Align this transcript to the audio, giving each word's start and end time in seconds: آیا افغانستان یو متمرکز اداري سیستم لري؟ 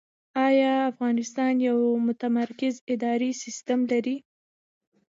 آیا 0.47 0.71
افغانستان 0.91 1.53
یو 1.67 1.77
متمرکز 2.07 2.75
اداري 2.93 3.31
سیستم 3.43 3.79
لري؟ 3.91 4.15